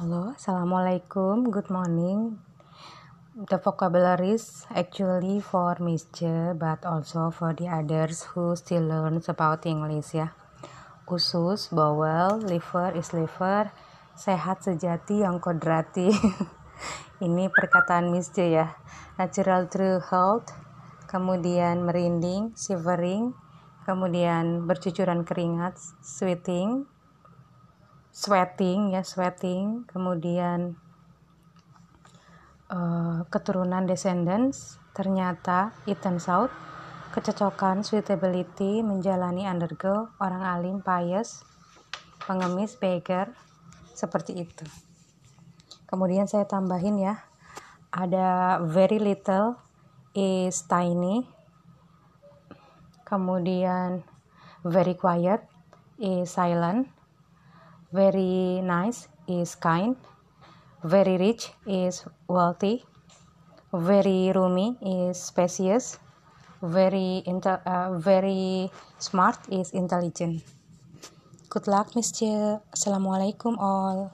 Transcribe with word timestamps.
Hello, 0.00 0.32
Assalamualaikum, 0.32 1.52
good 1.52 1.68
morning. 1.68 2.40
The 3.36 3.60
vocabularies 3.60 4.64
actually 4.72 5.44
for 5.44 5.76
Miss 5.76 6.08
J, 6.08 6.56
but 6.56 6.88
also 6.88 7.28
for 7.28 7.52
the 7.52 7.68
others 7.68 8.24
who 8.32 8.56
still 8.56 8.88
learns 8.88 9.28
about 9.28 9.68
English 9.68 10.16
ya. 10.16 10.32
Usus, 11.04 11.68
bowel, 11.68 12.40
liver 12.40 12.96
is 12.96 13.12
liver, 13.12 13.76
sehat 14.16 14.64
sejati 14.64 15.20
yang 15.20 15.36
kodrati. 15.36 16.08
Ini 17.28 17.52
perkataan 17.52 18.08
Miss 18.08 18.32
J 18.32 18.56
ya. 18.56 18.72
Natural 19.20 19.68
true 19.68 20.00
health, 20.00 20.48
kemudian 21.12 21.84
merinding, 21.84 22.56
shivering, 22.56 23.36
kemudian 23.84 24.64
bercucuran 24.64 25.28
keringat, 25.28 25.76
sweating, 26.00 26.88
sweating 28.20 28.92
ya 28.92 29.00
sweating. 29.00 29.88
Kemudian 29.88 30.76
uh, 32.68 33.24
keturunan 33.32 33.88
descendants 33.88 34.76
ternyata 34.92 35.72
Ethan 35.88 36.20
South 36.20 36.52
kecocokan 37.16 37.80
suitability 37.80 38.84
menjalani 38.84 39.48
undergo 39.48 40.12
orang 40.20 40.44
alim 40.44 40.84
pious 40.84 41.40
pengemis 42.28 42.76
beggar 42.76 43.32
seperti 43.96 44.44
itu. 44.44 44.68
Kemudian 45.88 46.28
saya 46.28 46.44
tambahin 46.44 47.00
ya 47.00 47.24
ada 47.90 48.60
very 48.62 49.00
little 49.00 49.56
is 50.12 50.68
tiny. 50.68 51.24
Kemudian 53.08 54.06
very 54.62 54.94
quiet 54.94 55.42
is 55.98 56.30
silent 56.30 56.99
very 57.92 58.60
nice 58.62 59.08
is 59.28 59.54
kind 59.54 59.96
very 60.84 61.16
rich 61.18 61.50
is 61.66 62.04
wealthy 62.28 62.84
very 63.72 64.32
roomy 64.34 64.78
is 64.82 65.20
spacious 65.20 65.98
very 66.62 67.24
uh, 67.24 67.96
very 67.96 68.70
smart 68.98 69.36
is 69.48 69.72
intelligent. 69.72 70.44
Good 71.48 71.66
luck 71.66 71.96
miss 71.96 72.12
assalamualaikum 72.76 73.56
all 73.56 74.12